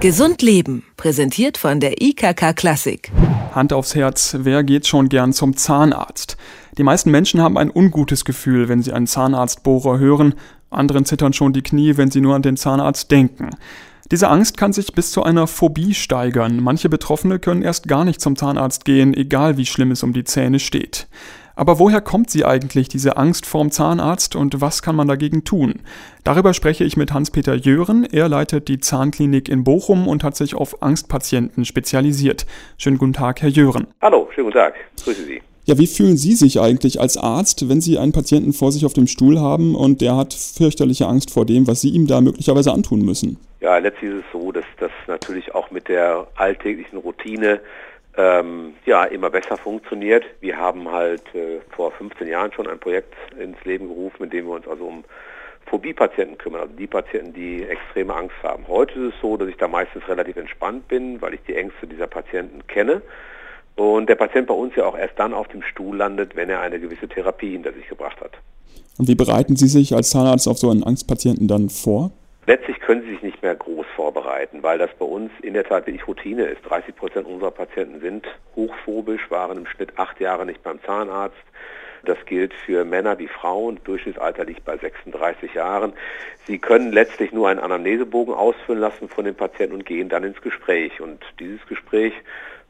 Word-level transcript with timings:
Gesund 0.00 0.40
Leben, 0.40 0.82
präsentiert 0.96 1.58
von 1.58 1.78
der 1.78 2.00
IKK 2.00 2.54
Klassik. 2.54 3.12
Hand 3.54 3.74
aufs 3.74 3.94
Herz, 3.94 4.34
wer 4.38 4.64
geht 4.64 4.86
schon 4.86 5.10
gern 5.10 5.34
zum 5.34 5.58
Zahnarzt? 5.58 6.38
Die 6.78 6.82
meisten 6.84 7.10
Menschen 7.10 7.42
haben 7.42 7.58
ein 7.58 7.70
ungutes 7.70 8.24
Gefühl, 8.24 8.70
wenn 8.70 8.82
sie 8.82 8.94
einen 8.94 9.06
Zahnarztbohrer 9.06 9.98
hören, 9.98 10.36
anderen 10.70 11.04
zittern 11.04 11.34
schon 11.34 11.52
die 11.52 11.60
Knie, 11.60 11.98
wenn 11.98 12.10
sie 12.10 12.22
nur 12.22 12.34
an 12.34 12.40
den 12.40 12.56
Zahnarzt 12.56 13.10
denken. 13.10 13.50
Diese 14.10 14.28
Angst 14.28 14.56
kann 14.56 14.72
sich 14.72 14.94
bis 14.94 15.12
zu 15.12 15.22
einer 15.22 15.46
Phobie 15.46 15.92
steigern. 15.92 16.60
Manche 16.62 16.88
Betroffene 16.88 17.38
können 17.38 17.60
erst 17.60 17.86
gar 17.86 18.06
nicht 18.06 18.22
zum 18.22 18.36
Zahnarzt 18.36 18.86
gehen, 18.86 19.12
egal 19.12 19.58
wie 19.58 19.66
schlimm 19.66 19.90
es 19.90 20.02
um 20.02 20.14
die 20.14 20.24
Zähne 20.24 20.60
steht. 20.60 21.08
Aber 21.60 21.78
woher 21.78 22.00
kommt 22.00 22.30
sie 22.30 22.46
eigentlich, 22.46 22.88
diese 22.88 23.18
Angst 23.18 23.44
vorm 23.44 23.70
Zahnarzt 23.70 24.34
und 24.34 24.62
was 24.62 24.80
kann 24.80 24.96
man 24.96 25.08
dagegen 25.08 25.44
tun? 25.44 25.74
Darüber 26.24 26.54
spreche 26.54 26.84
ich 26.84 26.96
mit 26.96 27.12
Hans-Peter 27.12 27.54
Jören. 27.54 28.08
Er 28.10 28.30
leitet 28.30 28.68
die 28.68 28.80
Zahnklinik 28.80 29.50
in 29.50 29.62
Bochum 29.62 30.08
und 30.08 30.24
hat 30.24 30.36
sich 30.36 30.54
auf 30.54 30.82
Angstpatienten 30.82 31.66
spezialisiert. 31.66 32.46
Schönen 32.78 32.96
guten 32.96 33.12
Tag, 33.12 33.42
Herr 33.42 33.50
Jören. 33.50 33.88
Hallo, 34.00 34.30
schönen 34.34 34.46
guten 34.46 34.56
Tag. 34.56 34.74
Grüße 35.04 35.22
Sie. 35.22 35.42
Ja, 35.66 35.76
wie 35.76 35.86
fühlen 35.86 36.16
Sie 36.16 36.32
sich 36.32 36.58
eigentlich 36.62 36.98
als 36.98 37.18
Arzt, 37.18 37.68
wenn 37.68 37.82
Sie 37.82 37.98
einen 37.98 38.12
Patienten 38.12 38.54
vor 38.54 38.72
sich 38.72 38.86
auf 38.86 38.94
dem 38.94 39.06
Stuhl 39.06 39.38
haben 39.38 39.74
und 39.74 40.00
der 40.00 40.16
hat 40.16 40.32
fürchterliche 40.32 41.08
Angst 41.08 41.30
vor 41.30 41.44
dem, 41.44 41.66
was 41.66 41.82
Sie 41.82 41.90
ihm 41.90 42.06
da 42.06 42.22
möglicherweise 42.22 42.72
antun 42.72 43.04
müssen? 43.04 43.36
Ja, 43.60 43.76
letztlich 43.76 44.12
ist 44.12 44.24
es 44.24 44.32
so, 44.32 44.50
dass 44.50 44.64
das 44.78 44.92
natürlich 45.08 45.54
auch 45.54 45.70
mit 45.70 45.88
der 45.88 46.26
alltäglichen 46.36 46.96
Routine 46.96 47.60
ähm, 48.20 48.74
ja, 48.84 49.04
immer 49.04 49.30
besser 49.30 49.56
funktioniert. 49.56 50.24
Wir 50.40 50.56
haben 50.58 50.90
halt 50.90 51.22
äh, 51.34 51.60
vor 51.70 51.90
15 51.92 52.28
Jahren 52.28 52.52
schon 52.52 52.66
ein 52.66 52.78
Projekt 52.78 53.14
ins 53.38 53.56
Leben 53.64 53.88
gerufen, 53.88 54.16
mit 54.20 54.32
dem 54.32 54.46
wir 54.46 54.54
uns 54.54 54.68
also 54.68 54.84
um 54.84 55.04
Phobie-Patienten 55.66 56.36
kümmern, 56.36 56.62
also 56.62 56.74
die 56.74 56.86
Patienten, 56.86 57.32
die 57.32 57.62
extreme 57.62 58.14
Angst 58.14 58.36
haben. 58.42 58.66
Heute 58.68 58.98
ist 58.98 59.14
es 59.14 59.20
so, 59.22 59.36
dass 59.36 59.48
ich 59.48 59.56
da 59.56 59.68
meistens 59.68 60.06
relativ 60.08 60.36
entspannt 60.36 60.88
bin, 60.88 61.22
weil 61.22 61.34
ich 61.34 61.40
die 61.46 61.54
Ängste 61.54 61.86
dieser 61.86 62.08
Patienten 62.08 62.66
kenne. 62.66 63.02
Und 63.76 64.08
der 64.08 64.16
Patient 64.16 64.46
bei 64.46 64.54
uns 64.54 64.74
ja 64.76 64.84
auch 64.84 64.98
erst 64.98 65.18
dann 65.18 65.32
auf 65.32 65.48
dem 65.48 65.62
Stuhl 65.62 65.96
landet, 65.96 66.36
wenn 66.36 66.50
er 66.50 66.60
eine 66.60 66.80
gewisse 66.80 67.08
Therapie 67.08 67.52
hinter 67.52 67.72
sich 67.72 67.88
gebracht 67.88 68.20
hat. 68.20 68.32
Und 68.98 69.08
wie 69.08 69.14
bereiten 69.14 69.56
Sie 69.56 69.68
sich 69.68 69.94
als 69.94 70.10
Zahnarzt 70.10 70.48
auf 70.48 70.58
so 70.58 70.68
einen 70.68 70.82
Angstpatienten 70.82 71.48
dann 71.48 71.70
vor? 71.70 72.10
Letztlich 72.46 72.80
können 72.80 73.02
sie 73.02 73.10
sich 73.10 73.22
nicht 73.22 73.42
mehr 73.42 73.54
groß 73.54 73.86
vorbereiten, 73.94 74.62
weil 74.62 74.78
das 74.78 74.90
bei 74.98 75.04
uns 75.04 75.30
in 75.42 75.54
der 75.54 75.64
Tat 75.64 75.86
wirklich 75.86 76.06
Routine 76.06 76.44
ist. 76.46 76.62
30 76.62 76.96
Prozent 76.96 77.26
unserer 77.26 77.50
Patienten 77.50 78.00
sind 78.00 78.26
hochphobisch, 78.56 79.30
waren 79.30 79.58
im 79.58 79.66
Schnitt 79.66 79.98
acht 79.98 80.18
Jahre 80.20 80.46
nicht 80.46 80.62
beim 80.62 80.82
Zahnarzt. 80.82 81.36
Das 82.04 82.16
gilt 82.24 82.54
für 82.54 82.84
Männer 82.84 83.18
wie 83.18 83.28
Frauen. 83.28 83.78
Durchschnittsalter 83.84 84.44
liegt 84.44 84.64
bei 84.64 84.76
36 84.76 85.54
Jahren. 85.54 85.92
Sie 86.46 86.58
können 86.58 86.92
letztlich 86.92 87.32
nur 87.32 87.48
einen 87.48 87.60
Anamnesebogen 87.60 88.34
ausfüllen 88.34 88.80
lassen 88.80 89.08
von 89.08 89.26
den 89.26 89.34
Patienten 89.34 89.74
und 89.74 89.84
gehen 89.84 90.08
dann 90.08 90.24
ins 90.24 90.40
Gespräch. 90.40 91.00
Und 91.00 91.22
dieses 91.38 91.64
Gespräch 91.66 92.14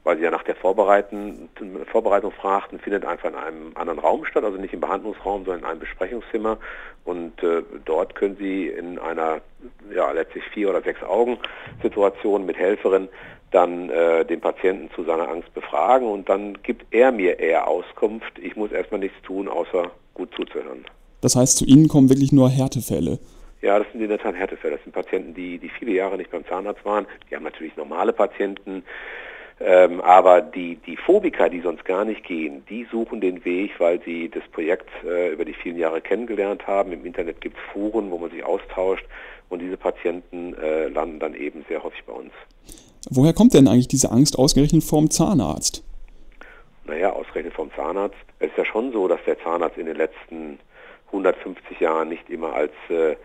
weil 0.05 0.17
sie 0.17 0.25
ja 0.25 0.31
nach 0.31 0.43
der 0.45 0.57
Vorbereitung, 0.57 1.49
fragten, 2.41 2.79
findet 2.81 3.05
einfach 3.05 3.29
in 3.29 3.35
einem 3.35 3.73
anderen 3.75 3.99
Raum 3.99 4.25
statt, 4.25 4.45
also 4.45 4.59
nicht 4.59 4.73
im 4.73 4.81
Behandlungsraum, 4.81 5.45
sondern 5.45 5.61
in 5.61 5.67
einem 5.67 5.81
Besprechungszimmer. 5.81 6.59
Und 7.05 7.43
äh, 7.43 7.63
dort 7.85 8.15
können 8.15 8.37
Sie 8.37 8.69
in 8.69 8.99
einer 8.99 9.41
ja, 9.95 10.11
letztlich 10.13 10.45
vier 10.53 10.71
oder 10.71 10.83
sechs 10.83 11.03
Augen 11.03 11.39
Situation 11.83 12.47
mit 12.47 12.57
Helferin 12.57 13.09
dann 13.51 13.91
äh, 13.91 14.25
den 14.25 14.41
Patienten 14.41 14.91
zu 14.95 15.03
seiner 15.03 15.29
Angst 15.29 15.53
befragen 15.55 16.07
und 16.07 16.29
dann 16.29 16.63
gibt 16.63 16.87
er 16.93 17.11
mir 17.11 17.39
eher 17.41 17.67
Auskunft. 17.67 18.39
Ich 18.41 18.55
muss 18.55 18.71
erstmal 18.71 19.01
nichts 19.01 19.21
tun, 19.23 19.49
außer 19.49 19.91
gut 20.15 20.33
zuzuhören. 20.37 20.85
Das 21.21 21.37
heißt, 21.37 21.59
zu 21.59 21.65
Ihnen 21.65 21.89
kommen 21.89 22.09
wirklich 22.09 22.33
nur 22.33 22.49
Härtefälle? 22.49 23.19
Ja, 23.61 23.79
das 23.79 23.91
sind 23.93 24.01
in 24.01 24.09
der 24.09 24.19
Tat 24.19 24.35
Härtefälle. 24.35 24.77
Das 24.77 24.85
sind 24.85 24.93
Patienten, 24.93 25.35
die, 25.35 25.59
die 25.59 25.69
viele 25.69 25.93
Jahre 25.93 26.17
nicht 26.17 26.31
beim 26.31 26.47
Zahnarzt 26.47 26.85
waren. 26.85 27.07
Die 27.29 27.37
haben 27.37 27.43
natürlich 27.43 27.77
normale 27.77 28.13
Patienten, 28.13 28.85
ähm, 29.61 30.01
aber 30.01 30.41
die, 30.41 30.77
die 30.77 30.97
Phobiker, 30.97 31.51
die 31.51 31.61
sonst 31.61 31.85
gar 31.85 32.07
nicht 32.07 32.25
gehen, 32.25 32.65
die 32.71 32.87
suchen 32.91 33.21
den 33.21 33.45
Weg, 33.45 33.79
weil 33.79 34.01
sie 34.03 34.31
das 34.31 34.43
Projekt 34.53 34.89
äh, 35.05 35.33
über 35.33 35.45
die 35.45 35.53
vielen 35.53 35.77
Jahre 35.77 36.01
kennengelernt 36.01 36.67
haben. 36.67 36.93
Im 36.93 37.05
Internet 37.05 37.43
gibt 37.43 37.59
es 37.59 37.73
Foren, 37.73 38.11
wo 38.11 38.17
man 38.17 38.31
sich 38.31 38.43
austauscht 38.43 39.05
und 39.51 39.61
diese 39.61 39.77
Patienten 39.77 40.55
äh, 40.55 40.89
landen 40.89 41.19
dann 41.19 41.35
eben 41.35 41.65
sehr 41.69 41.83
häufig 41.83 42.03
bei 42.07 42.13
uns. 42.15 42.33
Woher 43.11 43.35
kommt 43.35 43.53
denn 43.53 43.69
eigentlich 43.69 43.89
diese 43.89 44.11
Angst 44.11 44.39
ausgerechnet 44.39 44.83
vom 44.83 45.11
Zahnarzt? 45.11 45.85
Naja, 46.87 47.13
ausgerechnet 47.13 47.53
vom 47.55 47.71
Zahnarzt. 47.75 48.17
Es 48.39 48.49
ist 48.49 48.57
ja 48.57 48.65
schon 48.65 48.93
so, 48.93 49.09
dass 49.09 49.21
der 49.27 49.39
Zahnarzt 49.41 49.77
in 49.77 49.87
den 49.87 49.97
letzten 49.97 50.59
150 51.09 51.81
Jahren 51.81 52.09
nicht 52.09 52.31
immer 52.31 52.55
als 52.55 52.73
äh, 52.89 53.17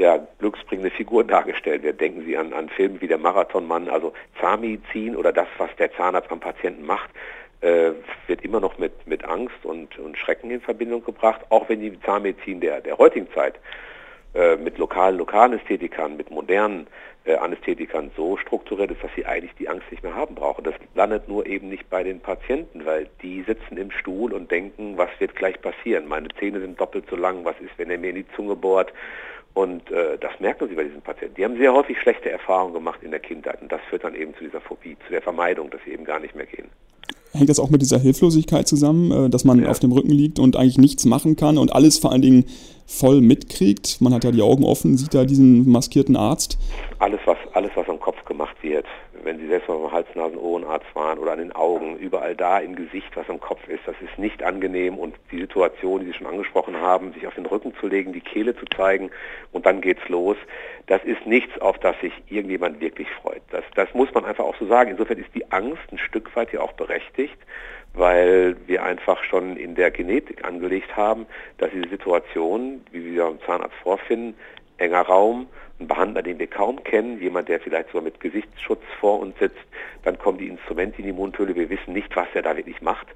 ja, 0.00 0.18
glücksbringende 0.38 0.90
Figur 0.90 1.24
dargestellt 1.24 1.82
wird. 1.82 2.00
Denken 2.00 2.24
Sie 2.24 2.34
an, 2.34 2.54
an 2.54 2.70
Filme 2.70 3.02
wie 3.02 3.06
der 3.06 3.18
Marathonmann, 3.18 3.90
also 3.90 4.14
Zahnmedizin 4.40 5.14
oder 5.14 5.30
das, 5.30 5.46
was 5.58 5.68
der 5.76 5.92
Zahnarzt 5.92 6.32
am 6.32 6.40
Patienten 6.40 6.86
macht, 6.86 7.10
äh, 7.60 7.92
wird 8.26 8.42
immer 8.42 8.60
noch 8.60 8.78
mit, 8.78 9.06
mit 9.06 9.26
Angst 9.26 9.62
und, 9.62 9.98
und 9.98 10.16
Schrecken 10.16 10.50
in 10.50 10.62
Verbindung 10.62 11.04
gebracht, 11.04 11.42
auch 11.50 11.68
wenn 11.68 11.80
die 11.80 12.00
Zahnmedizin 12.00 12.60
der, 12.60 12.80
der 12.80 12.96
heutigen 12.96 13.30
Zeit 13.34 13.56
äh, 14.34 14.56
mit 14.56 14.78
lokalen 14.78 15.18
Lokalanästhetikern, 15.18 16.16
mit 16.16 16.30
modernen 16.30 16.86
äh, 17.26 17.34
Anästhetikern 17.34 18.10
so 18.16 18.38
strukturiert 18.38 18.90
ist, 18.92 19.04
dass 19.04 19.10
sie 19.14 19.26
eigentlich 19.26 19.54
die 19.56 19.68
Angst 19.68 19.90
nicht 19.90 20.02
mehr 20.02 20.16
haben 20.16 20.34
brauchen. 20.34 20.64
Das 20.64 20.76
landet 20.94 21.28
nur 21.28 21.44
eben 21.44 21.68
nicht 21.68 21.90
bei 21.90 22.02
den 22.02 22.20
Patienten, 22.20 22.86
weil 22.86 23.10
die 23.20 23.42
sitzen 23.42 23.76
im 23.76 23.90
Stuhl 23.90 24.32
und 24.32 24.50
denken, 24.50 24.96
was 24.96 25.10
wird 25.18 25.36
gleich 25.36 25.60
passieren? 25.60 26.08
Meine 26.08 26.28
Zähne 26.38 26.60
sind 26.60 26.80
doppelt 26.80 27.04
so 27.10 27.16
lang, 27.16 27.44
was 27.44 27.60
ist, 27.60 27.76
wenn 27.76 27.90
er 27.90 27.98
mir 27.98 28.08
in 28.08 28.16
die 28.16 28.28
Zunge 28.34 28.56
bohrt? 28.56 28.94
Und 29.54 29.90
äh, 29.90 30.16
das 30.18 30.38
merken 30.38 30.68
Sie 30.68 30.74
bei 30.74 30.84
diesen 30.84 31.02
Patienten. 31.02 31.34
Die 31.34 31.44
haben 31.44 31.56
sehr 31.56 31.72
häufig 31.72 31.98
schlechte 32.00 32.30
Erfahrungen 32.30 32.74
gemacht 32.74 33.00
in 33.02 33.10
der 33.10 33.20
Kindheit 33.20 33.60
und 33.60 33.70
das 33.70 33.80
führt 33.88 34.04
dann 34.04 34.14
eben 34.14 34.34
zu 34.34 34.44
dieser 34.44 34.60
Phobie, 34.60 34.96
zu 35.06 35.12
der 35.12 35.22
Vermeidung, 35.22 35.70
dass 35.70 35.80
sie 35.84 35.90
eben 35.90 36.04
gar 36.04 36.20
nicht 36.20 36.34
mehr 36.34 36.46
gehen. 36.46 36.68
Hängt 37.32 37.48
das 37.48 37.60
auch 37.60 37.70
mit 37.70 37.80
dieser 37.80 37.98
Hilflosigkeit 37.98 38.66
zusammen, 38.66 39.26
äh, 39.26 39.30
dass 39.30 39.44
man 39.44 39.62
ja. 39.62 39.70
auf 39.70 39.78
dem 39.78 39.92
Rücken 39.92 40.10
liegt 40.10 40.38
und 40.38 40.56
eigentlich 40.56 40.78
nichts 40.78 41.04
machen 41.04 41.36
kann 41.36 41.58
und 41.58 41.72
alles 41.72 41.98
vor 41.98 42.12
allen 42.12 42.22
Dingen 42.22 42.44
voll 42.86 43.20
mitkriegt? 43.20 44.00
Man 44.00 44.12
hat 44.14 44.24
ja 44.24 44.32
die 44.32 44.42
Augen 44.42 44.64
offen, 44.64 44.96
sieht 44.96 45.14
da 45.14 45.24
diesen 45.24 45.70
maskierten 45.70 46.16
Arzt. 46.16 46.58
Alles, 46.98 47.20
was, 47.24 47.38
alles, 47.52 47.70
was 47.74 47.88
am 47.88 48.00
Kopf 48.00 48.24
gemacht 48.24 48.56
wird, 48.62 48.86
wenn 49.24 49.38
Sie 49.38 49.46
selbst 49.46 49.68
mal 49.68 49.78
beim 49.78 49.92
Hals-Nasen-Ohrenarzt 49.92 50.94
waren 50.94 51.18
oder 51.18 51.32
an 51.32 51.38
den 51.38 51.52
Augen, 51.52 51.96
überall 51.96 52.34
da 52.34 52.58
im 52.58 52.76
Gesicht, 52.76 53.14
was 53.16 53.28
am 53.28 53.40
Kopf 53.40 53.66
ist, 53.68 53.80
das 53.86 53.96
ist 54.00 54.18
nicht 54.18 54.42
angenehm 54.42 54.98
und 54.98 55.16
die 55.30 55.40
Situation, 55.40 56.00
die 56.00 56.06
Sie 56.06 56.14
schon 56.14 56.26
angesprochen 56.26 56.80
haben, 56.80 57.12
sich 57.12 57.26
auf 57.26 57.34
den 57.34 57.46
Rücken 57.46 57.74
zu 57.80 57.86
legen, 57.86 58.12
die 58.12 58.20
Kehle 58.20 58.56
zu 58.56 58.64
zeigen 58.76 59.10
und 59.52 59.66
dann 59.66 59.80
geht's 59.80 60.08
los, 60.08 60.36
das 60.86 61.02
ist 61.04 61.24
nichts, 61.26 61.60
auf 61.60 61.78
das 61.78 61.98
sich 62.00 62.12
irgendjemand 62.28 62.80
wirklich 62.80 63.08
freut. 63.22 63.42
Das, 63.50 63.64
das 63.74 63.92
muss 63.94 64.12
man 64.12 64.24
einfach 64.24 64.44
auch 64.44 64.56
so 64.58 64.66
sagen. 64.66 64.90
Insofern 64.90 65.18
ist 65.18 65.34
die 65.34 65.50
Angst 65.52 65.82
ein 65.92 65.98
Stück 65.98 66.34
weit 66.34 66.52
ja 66.52 66.60
auch 66.60 66.72
berechtigt, 66.72 67.38
weil 67.94 68.56
wir 68.66 68.82
einfach 68.82 69.22
schon 69.24 69.56
in 69.56 69.74
der 69.74 69.90
Genetik 69.90 70.44
angelegt 70.44 70.96
haben, 70.96 71.26
dass 71.58 71.70
diese 71.70 71.88
Situation, 71.88 72.84
wie 72.92 73.14
wir 73.14 73.24
am 73.24 73.40
Zahnarzt 73.46 73.76
vorfinden, 73.82 74.34
enger 74.80 75.02
Raum, 75.02 75.46
ein 75.78 75.86
Behandler, 75.86 76.22
den 76.22 76.38
wir 76.38 76.46
kaum 76.46 76.82
kennen, 76.84 77.20
jemand, 77.20 77.48
der 77.48 77.60
vielleicht 77.60 77.88
sogar 77.88 78.02
mit 78.02 78.20
Gesichtsschutz 78.20 78.82
vor 79.00 79.20
uns 79.20 79.34
sitzt, 79.38 79.56
dann 80.04 80.18
kommen 80.18 80.38
die 80.38 80.48
Instrumente 80.48 80.98
in 80.98 81.06
die 81.06 81.12
Mundhöhle, 81.12 81.54
wir 81.54 81.70
wissen 81.70 81.92
nicht, 81.92 82.14
was 82.14 82.28
er 82.34 82.42
da 82.42 82.56
wirklich 82.56 82.80
macht, 82.82 83.06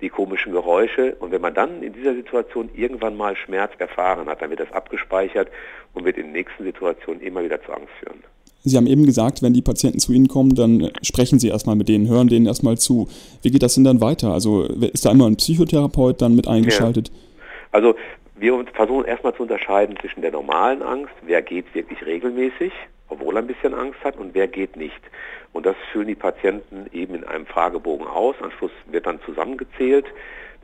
die 0.00 0.08
komischen 0.08 0.52
Geräusche 0.52 1.16
und 1.16 1.32
wenn 1.32 1.40
man 1.40 1.54
dann 1.54 1.82
in 1.82 1.92
dieser 1.92 2.14
Situation 2.14 2.70
irgendwann 2.74 3.16
mal 3.16 3.36
Schmerz 3.36 3.72
erfahren 3.78 4.26
hat, 4.26 4.40
dann 4.42 4.50
wird 4.50 4.60
das 4.60 4.72
abgespeichert 4.72 5.48
und 5.92 6.04
wird 6.04 6.16
in 6.16 6.24
den 6.24 6.32
nächsten 6.32 6.64
Situationen 6.64 7.20
immer 7.20 7.44
wieder 7.44 7.62
zur 7.62 7.76
Angst 7.76 7.92
führen. 8.00 8.22
Sie 8.66 8.78
haben 8.78 8.86
eben 8.86 9.04
gesagt, 9.04 9.42
wenn 9.42 9.52
die 9.52 9.60
Patienten 9.60 9.98
zu 9.98 10.12
Ihnen 10.12 10.26
kommen, 10.26 10.54
dann 10.54 10.90
sprechen 11.02 11.38
Sie 11.38 11.48
erstmal 11.48 11.76
mit 11.76 11.86
denen, 11.86 12.08
hören 12.08 12.28
denen 12.28 12.46
erstmal 12.46 12.78
zu. 12.78 13.08
Wie 13.42 13.50
geht 13.50 13.62
das 13.62 13.74
denn 13.74 13.84
dann 13.84 14.00
weiter? 14.00 14.32
Also 14.32 14.64
ist 14.64 15.04
da 15.04 15.10
immer 15.10 15.26
ein 15.26 15.36
Psychotherapeut 15.36 16.22
dann 16.22 16.34
mit 16.34 16.48
eingeschaltet? 16.48 17.08
Ja. 17.08 17.14
Also 17.72 17.94
wir 18.36 18.64
versuchen 18.72 19.04
erstmal 19.04 19.34
zu 19.34 19.42
unterscheiden 19.42 19.96
zwischen 20.00 20.22
der 20.22 20.32
normalen 20.32 20.82
Angst, 20.82 21.14
wer 21.22 21.42
geht 21.42 21.72
wirklich 21.74 22.04
regelmäßig, 22.04 22.72
obwohl 23.08 23.36
er 23.36 23.42
ein 23.42 23.46
bisschen 23.46 23.74
Angst 23.74 24.02
hat, 24.02 24.16
und 24.16 24.34
wer 24.34 24.48
geht 24.48 24.76
nicht. 24.76 25.00
Und 25.52 25.66
das 25.66 25.76
füllen 25.92 26.08
die 26.08 26.16
Patienten 26.16 26.86
eben 26.92 27.14
in 27.14 27.24
einem 27.24 27.46
Fragebogen 27.46 28.06
aus. 28.06 28.34
Am 28.40 28.50
Schluss 28.50 28.72
wird 28.86 29.06
dann 29.06 29.20
zusammengezählt. 29.22 30.06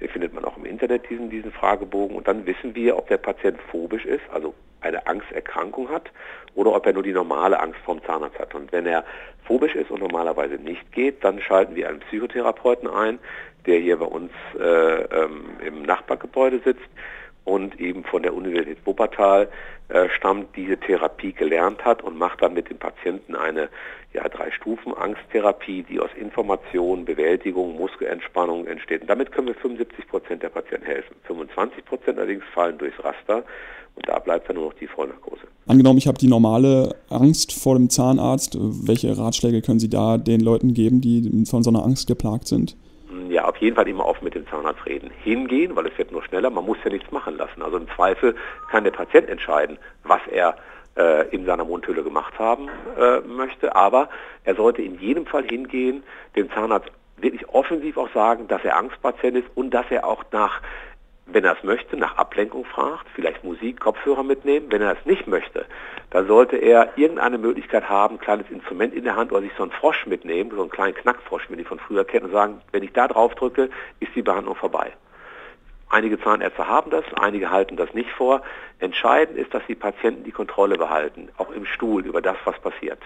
Den 0.01 0.09
findet 0.09 0.35
man 0.35 0.45
auch 0.45 0.57
im 0.57 0.65
Internet, 0.65 1.09
diesen, 1.09 1.31
diesen 1.31 1.53
Fragebogen. 1.53 2.17
Und 2.17 2.27
dann 2.27 2.45
wissen 2.45 2.75
wir, 2.75 2.97
ob 2.97 3.07
der 3.09 3.19
Patient 3.19 3.61
phobisch 3.71 4.05
ist, 4.05 4.23
also 4.33 4.53
eine 4.81 5.07
Angsterkrankung 5.07 5.91
hat, 5.91 6.11
oder 6.55 6.75
ob 6.75 6.87
er 6.87 6.95
nur 6.95 7.03
die 7.05 7.13
normale 7.13 7.61
Angst 7.61 7.79
vom 7.85 8.03
Zahnarzt 8.05 8.39
hat. 8.39 8.55
Und 8.55 8.73
wenn 8.73 8.87
er 8.87 9.05
phobisch 9.45 9.77
ist 9.77 9.91
und 9.91 10.01
normalerweise 10.01 10.55
nicht 10.55 10.91
geht, 10.91 11.23
dann 11.23 11.41
schalten 11.41 11.77
wir 11.77 11.89
einen 11.89 12.01
Psychotherapeuten 12.01 12.89
ein, 12.89 13.21
der 13.67 13.79
hier 13.79 13.99
bei 13.99 14.07
uns 14.07 14.33
äh, 14.59 14.63
ähm, 14.63 15.51
im 15.65 15.83
Nachbargebäude 15.83 16.61
sitzt 16.65 16.89
und 17.45 17.81
eben 17.81 18.05
von 18.05 18.23
der 18.23 18.35
Universität 18.35 18.79
Wuppertal 18.85 19.49
äh, 19.89 20.09
stammt, 20.17 20.57
diese 20.57 20.77
Therapie 20.77 21.33
gelernt 21.33 21.85
hat 21.85 22.03
und 22.03 22.17
macht 22.17 22.43
dann 22.43 22.55
mit 22.55 22.71
dem 22.71 22.79
Patienten 22.79 23.35
eine 23.35 23.69
ja, 24.13 24.29
drei 24.29 24.51
Stufen 24.51 24.95
Angsttherapie, 24.95 25.85
die 25.85 26.01
aus 26.01 26.11
Information, 26.19 27.05
Bewältigung, 27.05 27.77
Muskelentspannung 27.77 28.67
entsteht. 28.67 29.03
Und 29.03 29.11
damit 29.11 29.33
können 29.33 29.49
wir 29.49 29.55
75 29.55 30.09
Prozent 30.09 30.43
der 30.43 30.49
Patienten 30.49 30.87
helfen. 30.87 31.15
25 31.25 31.85
Prozent 31.85 32.19
allerdings 32.19 32.45
fallen 32.53 32.77
durchs 32.79 33.03
Raster 33.03 33.45
Und 33.95 34.09
da 34.09 34.19
bleibt 34.19 34.49
dann 34.49 34.57
nur 34.57 34.67
noch 34.67 34.75
die 34.75 34.87
Vollnarkose. 34.87 35.43
Angenommen, 35.67 35.99
ich 35.99 36.09
habe 36.09 36.19
die 36.19 36.29
normale 36.29 36.97
Angst 37.09 37.53
vor 37.53 37.77
dem 37.77 37.91
Zahnarzt. 37.91 38.57
Welche 38.59 39.17
Ratschläge 39.17 39.63
können 39.63 39.79
Sie 39.79 39.91
da 39.91 40.19
den 40.19 40.41
Leuten 40.41 40.75
geben, 40.75 41.01
die 41.01 41.45
von 41.47 41.63
so 41.63 41.71
einer 41.71 41.85
Angst 41.85 42.09
geplagt 42.09 42.49
sind? 42.49 42.77
Ja, 43.31 43.45
auf 43.45 43.57
jeden 43.59 43.77
Fall 43.77 43.87
immer 43.87 44.07
offen 44.07 44.25
mit 44.25 44.35
dem 44.35 44.45
Zahnarzt 44.49 44.85
reden. 44.87 45.09
Hingehen, 45.23 45.77
weil 45.77 45.87
es 45.87 45.97
wird 45.97 46.11
nur 46.11 46.25
schneller. 46.25 46.51
Man 46.51 46.67
muss 46.67 46.79
ja 46.83 46.91
nichts 46.91 47.13
machen 47.13 47.37
lassen. 47.37 47.63
Also 47.63 47.77
im 47.77 47.87
Zweifel 47.95 48.35
kann 48.73 48.83
der 48.83 48.91
Patient 48.91 49.29
entscheiden, 49.29 49.79
was 50.03 50.21
er 50.33 50.57
äh, 50.97 51.29
in 51.29 51.47
seiner 51.47 51.65
Mundhöhle 51.65 52.03
gemacht 52.03 52.37
haben 52.41 52.69
äh, 52.99 53.21
möchte. 53.21 53.77
Aber 53.77 54.09
er 54.43 54.57
sollte 54.57 54.83
in 54.83 54.99
jedem 54.99 55.27
Fall 55.27 55.45
hingehen, 55.45 56.03
dem 56.35 56.51
Zahnarzt 56.51 56.91
wirklich 57.19 57.49
offensiv 57.51 57.99
auch 57.99 58.13
sagen, 58.13 58.49
dass 58.49 58.65
er 58.65 58.77
Angstpatient 58.77 59.37
ist 59.37 59.49
und 59.55 59.71
dass 59.71 59.87
er 59.91 60.09
auch 60.09 60.25
nach 60.33 60.61
wenn 61.33 61.45
er 61.45 61.57
es 61.57 61.65
möchte, 61.65 61.97
nach 61.97 62.17
Ablenkung 62.17 62.65
fragt, 62.65 63.07
vielleicht 63.15 63.45
Musik, 63.45 63.81
Kopfhörer 63.81 64.23
mitnehmen. 64.23 64.67
Wenn 64.71 64.83
er 64.83 64.93
es 64.93 65.07
nicht 65.07 65.27
möchte, 65.27 65.65
dann 66.11 66.27
sollte 66.27 66.57
er 66.57 66.97
irgendeine 66.97 67.39
Möglichkeit 67.39 67.89
haben, 67.89 68.17
ein 68.17 68.21
kleines 68.21 68.51
Instrument 68.51 68.95
in 68.95 69.05
der 69.05 69.17
Hand 69.17 69.33
oder 69.33 69.43
sich 69.43 69.53
so 69.57 69.63
einen 69.63 69.73
Frosch 69.73 70.07
mitnehmen, 70.07 70.51
so 70.55 70.63
einen 70.63 70.71
kleinen 70.71 70.95
Knackfrosch, 70.95 71.47
den 71.49 71.59
ich 71.59 71.67
von 71.67 71.79
früher 71.79 72.05
kenne, 72.05 72.27
und 72.27 72.33
sagen, 72.33 72.61
wenn 72.73 72.83
ich 72.83 72.93
da 72.93 73.09
drauf 73.09 73.35
drücke, 73.35 73.71
ist 74.01 74.15
die 74.15 74.23
Behandlung 74.23 74.57
vorbei. 74.57 74.93
Einige 75.89 76.21
Zahnärzte 76.21 76.69
haben 76.69 76.91
das, 76.93 77.05
einige 77.21 77.51
halten 77.51 77.77
das 77.77 77.93
nicht 77.95 78.11
vor. 78.11 78.43
Entscheidend 78.79 79.37
ist, 79.37 79.53
dass 79.53 79.63
die 79.69 79.75
Patienten 79.75 80.23
die 80.23 80.31
Kontrolle 80.31 80.77
behalten, 80.77 81.29
auch 81.37 81.51
im 81.51 81.67
Stuhl, 81.67 82.07
über 82.07 82.23
das, 82.23 82.37
was 82.45 82.59
passiert. 82.61 82.99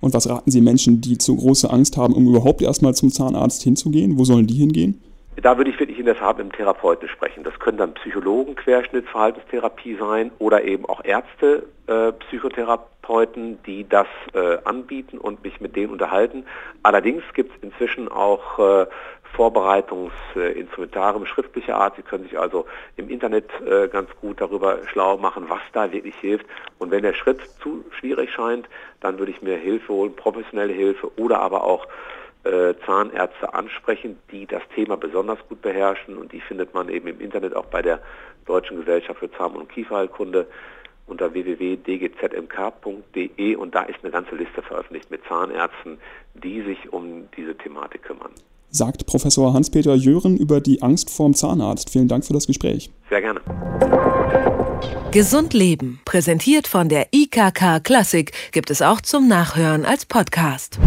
Und 0.00 0.14
was 0.14 0.28
raten 0.28 0.50
Sie 0.50 0.62
Menschen, 0.62 1.02
die 1.02 1.18
zu 1.18 1.36
große 1.36 1.68
Angst 1.70 1.98
haben, 1.98 2.14
um 2.14 2.26
überhaupt 2.26 2.62
erstmal 2.62 2.94
zum 2.94 3.10
Zahnarzt 3.10 3.62
hinzugehen? 3.62 4.18
Wo 4.18 4.24
sollen 4.24 4.46
die 4.46 4.54
hingehen? 4.54 5.02
Da 5.36 5.56
würde 5.56 5.70
ich 5.70 5.80
wirklich 5.80 5.98
in 5.98 6.04
der 6.04 6.16
Tat 6.16 6.36
mit 6.36 6.46
dem 6.46 6.52
Therapeuten 6.52 7.08
sprechen. 7.08 7.42
Das 7.42 7.58
können 7.58 7.78
dann 7.78 7.94
Psychologen, 7.94 8.54
Querschnittsverhaltenstherapie 8.54 9.96
sein 9.96 10.30
oder 10.38 10.62
eben 10.62 10.84
auch 10.84 11.02
Ärzte, 11.04 11.64
äh, 11.86 12.12
Psychotherapeuten, 12.12 13.62
die 13.62 13.88
das 13.88 14.06
äh, 14.34 14.58
anbieten 14.64 15.16
und 15.16 15.42
mich 15.42 15.58
mit 15.60 15.74
denen 15.74 15.90
unterhalten. 15.90 16.44
Allerdings 16.82 17.22
gibt 17.32 17.56
es 17.56 17.62
inzwischen 17.62 18.08
auch 18.08 18.58
äh, 18.58 18.86
Vorbereitungsinstrumentarium 19.34 21.24
schriftlicher 21.24 21.76
Art. 21.76 21.96
Sie 21.96 22.02
können 22.02 22.24
sich 22.24 22.38
also 22.38 22.66
im 22.96 23.08
Internet 23.08 23.48
äh, 23.62 23.88
ganz 23.88 24.10
gut 24.20 24.40
darüber 24.40 24.86
schlau 24.86 25.16
machen, 25.16 25.48
was 25.48 25.60
da 25.72 25.90
wirklich 25.92 26.16
hilft. 26.16 26.44
Und 26.78 26.90
wenn 26.90 27.02
der 27.02 27.14
Schritt 27.14 27.40
zu 27.62 27.84
schwierig 27.98 28.30
scheint, 28.32 28.68
dann 29.00 29.18
würde 29.18 29.32
ich 29.32 29.40
mir 29.40 29.56
Hilfe 29.56 29.94
holen, 29.94 30.14
professionelle 30.14 30.74
Hilfe 30.74 31.10
oder 31.18 31.40
aber 31.40 31.64
auch 31.64 31.86
äh, 32.44 32.74
Zahnärzte 32.84 33.54
ansprechen, 33.54 34.18
die 34.30 34.46
das 34.46 34.62
Thema 34.74 34.96
besonders 34.96 35.38
gut 35.48 35.62
beherrschen 35.62 36.16
und 36.16 36.32
die 36.32 36.40
findet 36.40 36.74
man 36.74 36.88
eben 36.88 37.08
im 37.08 37.20
Internet 37.20 37.54
auch 37.54 37.66
bei 37.66 37.82
der 37.82 38.00
Deutschen 38.46 38.78
Gesellschaft 38.78 39.20
für 39.20 39.30
Zahn- 39.30 39.56
und 39.56 39.68
Kieferheilkunde 39.68 40.46
unter 41.06 41.32
www.dgzmk.de 41.32 43.56
und 43.56 43.74
da 43.74 43.82
ist 43.82 43.98
eine 44.02 44.10
ganze 44.10 44.34
Liste 44.34 44.62
veröffentlicht 44.62 45.10
mit 45.10 45.20
Zahnärzten, 45.28 45.98
die 46.34 46.62
sich 46.62 46.92
um 46.92 47.28
diese 47.36 47.56
Thematik 47.56 48.02
kümmern. 48.02 48.30
Sagt 48.70 49.06
Professor 49.06 49.52
Hans-Peter 49.52 49.94
Jören 49.94 50.36
über 50.36 50.60
die 50.60 50.80
Angst 50.80 51.10
vorm 51.10 51.34
Zahnarzt. 51.34 51.90
Vielen 51.90 52.08
Dank 52.08 52.24
für 52.24 52.32
das 52.32 52.46
Gespräch. 52.46 52.90
Sehr 53.10 53.20
gerne. 53.20 53.40
Gesund 55.10 55.52
Leben, 55.52 56.00
präsentiert 56.06 56.66
von 56.66 56.88
der 56.88 57.08
IKK 57.12 57.80
Klassik, 57.84 58.32
gibt 58.50 58.70
es 58.70 58.80
auch 58.80 59.02
zum 59.02 59.28
Nachhören 59.28 59.84
als 59.84 60.06
Podcast. 60.06 60.78